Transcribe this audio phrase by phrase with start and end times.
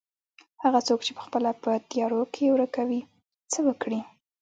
[0.63, 3.01] هغه څوک چې پخپله په تيارو کې ورکه وي
[3.51, 3.99] څه وکړي.